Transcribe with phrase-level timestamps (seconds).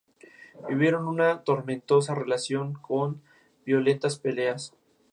[0.67, 3.21] Vivieron una tormentosa relación con
[3.65, 4.73] violentas peleas.